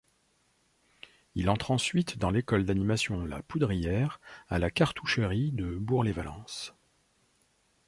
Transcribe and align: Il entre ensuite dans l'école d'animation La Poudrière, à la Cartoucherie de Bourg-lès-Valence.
Il 1.35 1.47
entre 1.51 1.69
ensuite 1.69 2.17
dans 2.17 2.31
l'école 2.31 2.65
d'animation 2.65 3.23
La 3.23 3.43
Poudrière, 3.43 4.19
à 4.49 4.57
la 4.57 4.71
Cartoucherie 4.71 5.51
de 5.51 5.75
Bourg-lès-Valence. 5.77 6.73